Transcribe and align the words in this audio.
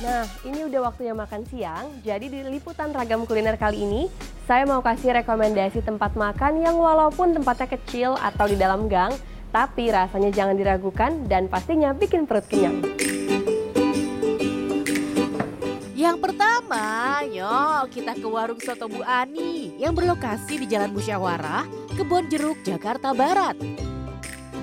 Nah, 0.00 0.24
ini 0.48 0.64
udah 0.64 0.80
waktunya 0.88 1.12
makan 1.12 1.44
siang. 1.52 1.92
Jadi 2.00 2.32
di 2.32 2.40
liputan 2.48 2.88
ragam 2.88 3.28
kuliner 3.28 3.60
kali 3.60 3.84
ini, 3.84 4.02
saya 4.48 4.64
mau 4.64 4.80
kasih 4.80 5.12
rekomendasi 5.20 5.84
tempat 5.84 6.16
makan 6.16 6.64
yang 6.64 6.80
walaupun 6.80 7.36
tempatnya 7.36 7.68
kecil 7.76 8.16
atau 8.16 8.48
di 8.48 8.56
dalam 8.56 8.88
gang, 8.88 9.12
tapi 9.52 9.92
rasanya 9.92 10.32
jangan 10.32 10.56
diragukan 10.56 11.28
dan 11.28 11.52
pastinya 11.52 11.92
bikin 11.92 12.24
perut 12.24 12.48
kenyang. 12.48 12.80
Yang 15.92 16.16
pertama, 16.16 17.20
yuk 17.28 17.92
kita 17.92 18.16
ke 18.16 18.24
warung 18.24 18.56
soto 18.56 18.88
Bu 18.88 19.04
Ani 19.04 19.76
yang 19.76 19.92
berlokasi 19.92 20.64
di 20.64 20.66
Jalan 20.66 20.96
Musyawarah, 20.96 21.68
Kebon 21.92 22.24
Jeruk, 22.32 22.56
Jakarta 22.64 23.12
Barat. 23.12 23.60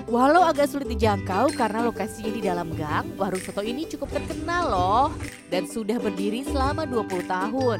Walau 0.07 0.39
agak 0.47 0.71
sulit 0.71 0.87
dijangkau 0.87 1.51
karena 1.51 1.83
lokasinya 1.83 2.31
di 2.31 2.39
dalam 2.39 2.71
gang, 2.79 3.11
warung 3.19 3.43
soto 3.43 3.59
ini 3.59 3.83
cukup 3.91 4.07
terkenal 4.15 4.63
loh 4.71 5.07
dan 5.51 5.67
sudah 5.67 5.99
berdiri 5.99 6.47
selama 6.47 6.87
20 6.87 7.27
tahun. 7.27 7.79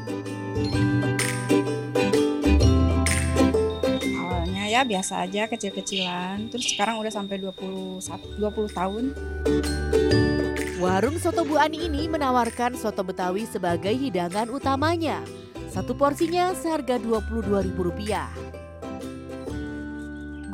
Awalnya 4.12 4.64
ya 4.68 4.84
biasa 4.84 5.24
aja 5.24 5.48
kecil-kecilan, 5.48 6.52
terus 6.52 6.68
sekarang 6.68 7.00
udah 7.00 7.08
sampai 7.08 7.40
21 7.40 7.96
20 7.96 8.76
tahun. 8.76 9.04
Warung 10.84 11.16
soto 11.16 11.48
Bu 11.48 11.56
Ani 11.56 11.88
ini 11.88 12.12
menawarkan 12.12 12.76
soto 12.76 13.08
Betawi 13.08 13.48
sebagai 13.48 13.96
hidangan 13.96 14.52
utamanya. 14.52 15.24
Satu 15.72 15.96
porsinya 15.96 16.52
seharga 16.52 17.00
Rp22.000. 17.00 18.57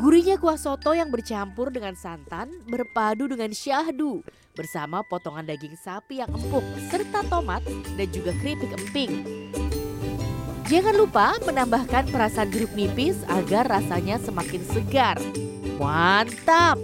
Gurihnya 0.05 0.36
kuah 0.36 0.60
soto 0.60 0.92
yang 0.92 1.08
bercampur 1.08 1.72
dengan 1.72 1.97
santan 1.97 2.52
berpadu 2.69 3.24
dengan 3.24 3.48
syahdu 3.56 4.20
bersama 4.52 5.00
potongan 5.00 5.48
daging 5.48 5.80
sapi 5.80 6.20
yang 6.20 6.28
empuk 6.28 6.61
serta 6.92 7.24
tomat 7.33 7.64
dan 7.96 8.08
juga 8.12 8.36
keripik 8.36 8.69
emping. 8.77 9.24
Jangan 10.69 10.92
lupa 11.00 11.41
menambahkan 11.48 12.12
perasan 12.12 12.52
jeruk 12.52 12.77
nipis 12.77 13.16
agar 13.33 13.64
rasanya 13.64 14.20
semakin 14.20 14.61
segar. 14.77 15.16
Mantap! 15.80 16.77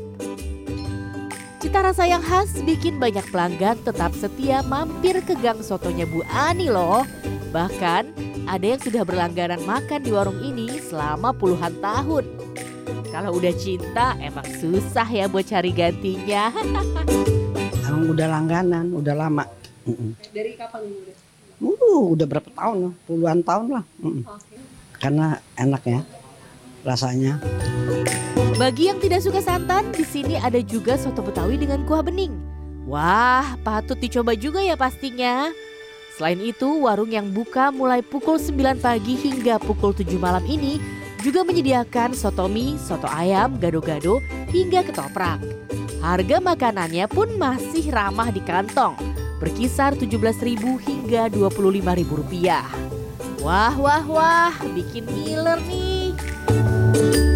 Cita 1.60 1.84
rasa 1.84 2.08
yang 2.08 2.24
khas 2.24 2.56
bikin 2.64 2.96
banyak 2.96 3.28
pelanggan 3.28 3.76
tetap 3.84 4.16
setia 4.16 4.64
mampir 4.64 5.20
ke 5.20 5.36
gang 5.44 5.60
sotonya 5.60 6.08
Bu 6.08 6.24
Ani 6.32 6.72
loh. 6.72 7.04
Bahkan 7.52 8.16
ada 8.48 8.64
yang 8.64 8.80
sudah 8.80 9.04
berlangganan 9.04 9.60
makan 9.68 10.00
di 10.00 10.08
warung 10.08 10.40
ini 10.40 10.80
selama 10.80 11.36
puluhan 11.36 11.76
tahun. 11.84 12.24
Kalau 13.10 13.34
udah 13.34 13.50
cinta 13.58 14.14
emang 14.22 14.46
susah 14.62 15.06
ya 15.10 15.26
buat 15.26 15.42
cari 15.42 15.74
gantinya. 15.74 16.54
Emang 17.90 18.06
udah 18.06 18.26
langganan, 18.30 18.94
udah 18.94 19.14
lama. 19.18 19.42
Dari 20.30 20.54
kapan 20.54 20.86
ini? 20.86 21.12
Uh, 21.58 22.14
udah 22.14 22.24
berapa 22.30 22.46
tahun 22.54 22.94
puluhan 23.04 23.42
tahun 23.42 23.66
lah. 23.74 23.84
Mm-mm. 23.98 24.22
Karena 25.02 25.42
enak 25.58 25.82
ya 25.82 26.00
rasanya. 26.86 27.42
Bagi 28.54 28.94
yang 28.94 29.02
tidak 29.02 29.26
suka 29.26 29.42
santan, 29.42 29.90
di 29.90 30.06
sini 30.06 30.38
ada 30.38 30.62
juga 30.62 30.94
soto 30.94 31.20
Betawi 31.26 31.58
dengan 31.58 31.82
kuah 31.90 32.06
bening. 32.06 32.30
Wah, 32.86 33.58
patut 33.66 33.98
dicoba 33.98 34.38
juga 34.38 34.62
ya 34.62 34.78
pastinya. 34.78 35.50
Selain 36.14 36.38
itu, 36.38 36.86
warung 36.86 37.10
yang 37.10 37.32
buka 37.34 37.74
mulai 37.74 38.06
pukul 38.06 38.38
9 38.38 38.78
pagi 38.78 39.18
hingga 39.18 39.58
pukul 39.58 39.96
7 39.96 40.06
malam 40.20 40.44
ini 40.46 40.99
juga 41.20 41.46
menyediakan 41.46 42.16
soto 42.16 42.48
mie, 42.48 42.80
soto 42.80 43.06
ayam, 43.06 43.60
gado-gado, 43.60 44.18
hingga 44.50 44.82
ketoprak. 44.84 45.40
Harga 46.00 46.40
makanannya 46.40 47.04
pun 47.06 47.36
masih 47.36 47.92
ramah 47.92 48.32
di 48.32 48.40
kantong, 48.40 48.96
berkisar 49.38 49.94
Rp17.000 50.00 50.64
hingga 50.80 51.22
Rp25.000 51.28 52.08
rupiah. 52.08 52.66
Wah, 53.40 53.72
wah, 53.76 54.04
wah, 54.04 54.54
bikin 54.72 55.04
ngiler 55.08 55.60
nih. 55.64 57.29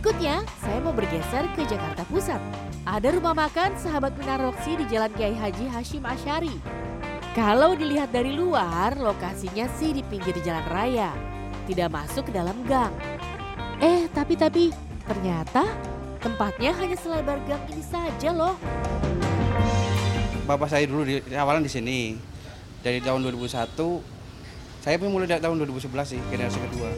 Berikutnya, 0.00 0.40
saya 0.64 0.80
mau 0.80 0.96
bergeser 0.96 1.44
ke 1.52 1.60
Jakarta 1.68 2.08
Pusat. 2.08 2.40
Ada 2.88 3.20
rumah 3.20 3.36
makan 3.36 3.76
sahabat 3.76 4.16
Minar 4.16 4.40
Roksi 4.40 4.72
di 4.80 4.88
Jalan 4.88 5.12
Kiai 5.12 5.36
Haji 5.36 5.68
Hashim 5.68 6.00
Asyari. 6.08 6.56
Kalau 7.36 7.76
dilihat 7.76 8.08
dari 8.08 8.32
luar, 8.32 8.96
lokasinya 8.96 9.68
sih 9.76 9.92
di 9.92 10.00
pinggir 10.00 10.32
jalan 10.40 10.64
raya. 10.72 11.12
Tidak 11.68 11.92
masuk 11.92 12.24
ke 12.24 12.32
dalam 12.32 12.56
gang. 12.64 12.96
Eh, 13.76 14.08
tapi-tapi, 14.16 14.72
ternyata 15.04 15.68
tempatnya 16.24 16.72
hanya 16.80 16.96
selebar 16.96 17.36
gang 17.44 17.60
ini 17.68 17.84
saja 17.84 18.32
loh. 18.32 18.56
Bapak 20.48 20.72
saya 20.72 20.88
dulu 20.88 21.04
di 21.04 21.20
awalan 21.36 21.60
di 21.60 21.68
sini. 21.68 22.16
Dari 22.80 23.04
tahun 23.04 23.20
2001, 23.20 24.00
saya 24.80 24.96
pun 24.96 25.12
mulai 25.12 25.28
dari 25.28 25.44
tahun 25.44 25.60
2011 25.60 26.16
sih, 26.16 26.20
generasi 26.32 26.56
kedua. 26.56 26.88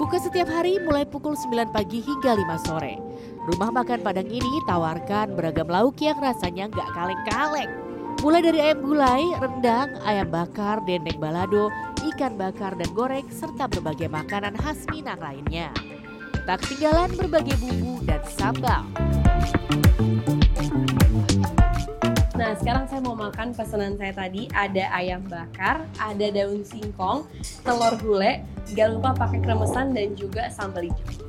Buka 0.00 0.16
setiap 0.16 0.48
hari 0.48 0.80
mulai 0.80 1.04
pukul 1.04 1.36
9 1.36 1.76
pagi 1.76 2.00
hingga 2.00 2.32
5 2.32 2.64
sore. 2.64 2.96
Rumah 3.44 3.68
makan 3.68 4.00
Padang 4.00 4.32
ini 4.32 4.64
tawarkan 4.64 5.36
beragam 5.36 5.68
lauk 5.68 6.00
yang 6.00 6.16
rasanya 6.16 6.72
nggak 6.72 6.88
kaleng-kaleng. 6.96 7.68
Mulai 8.24 8.40
dari 8.40 8.64
ayam 8.64 8.80
gulai, 8.80 9.28
rendang, 9.36 9.92
ayam 10.08 10.32
bakar, 10.32 10.80
dendeng 10.88 11.20
balado, 11.20 11.68
ikan 12.00 12.32
bakar 12.40 12.80
dan 12.80 12.88
goreng, 12.96 13.28
serta 13.28 13.68
berbagai 13.68 14.08
makanan 14.08 14.56
khas 14.56 14.88
Minang 14.88 15.20
lainnya. 15.20 15.68
Tak 16.48 16.64
ketinggalan 16.64 17.12
berbagai 17.20 17.60
bumbu 17.60 18.00
dan 18.08 18.24
sambal. 18.24 18.88
Makan 23.20 23.52
pesanan 23.52 24.00
saya 24.00 24.16
tadi. 24.16 24.48
Ada 24.56 24.88
ayam 24.96 25.20
bakar, 25.28 25.84
ada 26.00 26.26
daun 26.32 26.64
singkong, 26.64 27.28
telur 27.60 27.92
gulai, 28.00 28.40
gak 28.72 28.96
lupa 28.96 29.12
pakai 29.12 29.44
kremesan 29.44 29.92
dan 29.92 30.16
juga 30.16 30.48
sambal 30.48 30.88
hijau. 30.88 31.20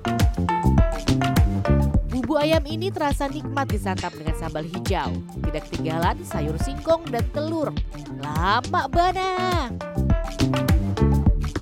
Bumbu 2.08 2.40
ayam 2.40 2.64
ini 2.64 2.88
terasa 2.88 3.28
nikmat 3.28 3.68
disantap 3.68 4.16
dengan 4.16 4.36
sambal 4.40 4.64
hijau. 4.64 5.12
Tidak 5.44 5.64
ketinggalan 5.68 6.24
sayur 6.24 6.56
singkong 6.64 7.04
dan 7.12 7.28
telur. 7.36 7.76
Lama 8.24 8.88
bana. 8.88 9.32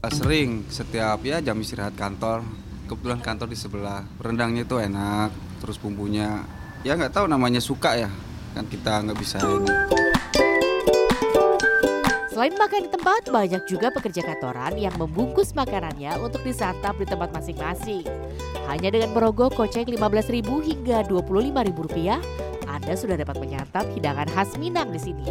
Sering 0.10 0.66
setiap 0.70 1.22
ya 1.26 1.42
jam 1.42 1.58
istirahat 1.58 1.98
kantor. 1.98 2.46
Kebetulan 2.90 3.22
kantor 3.22 3.48
di 3.54 3.58
sebelah. 3.58 4.02
Rendangnya 4.18 4.66
itu 4.66 4.82
enak, 4.82 5.30
terus 5.62 5.78
bumbunya 5.78 6.42
ya 6.82 6.98
nggak 6.98 7.14
tahu 7.14 7.30
namanya 7.30 7.62
suka 7.62 7.94
ya. 7.94 8.10
Kan 8.58 8.66
kita 8.66 9.06
nggak 9.06 9.18
bisa 9.22 9.38
ini. 9.38 10.19
Selain 12.40 12.56
makan 12.56 12.88
di 12.88 12.92
tempat, 12.96 13.22
banyak 13.28 13.68
juga 13.68 13.92
pekerja 13.92 14.24
kantoran 14.24 14.80
yang 14.80 14.96
membungkus 14.96 15.52
makanannya 15.52 16.24
untuk 16.24 16.40
disantap 16.48 16.96
di 16.96 17.04
tempat 17.04 17.36
masing-masing. 17.36 18.08
Hanya 18.63 18.96
dengan 18.96 19.12
merogoh 19.12 19.52
kocek 19.52 19.92
Rp15.000 19.92 20.48
hingga 20.48 21.04
Rp25.000, 21.12 22.16
Anda 22.63 22.96
sudah 22.96 23.19
dapat 23.19 23.44
menyantap 23.44 23.92
hidangan 23.92 24.31
khas 24.31 24.56
Minang 24.56 24.88
di 24.96 25.04
sini. 25.04 25.28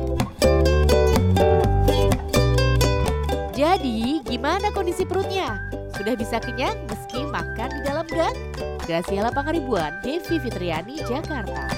Jadi, 3.57 4.21
gimana 4.29 4.69
kondisi 4.69 5.09
perutnya? 5.09 5.65
Sudah 5.97 6.13
bisa 6.13 6.37
kenyang 6.45 6.77
meski 6.93 7.25
makan 7.25 7.73
di 7.73 7.81
dalam 7.89 8.05
gang? 8.13 8.37
Graciela 8.85 9.33
Pangaribuan, 9.33 9.97
Devi 10.05 10.37
Fitriani, 10.37 11.01
Jakarta. 11.09 11.73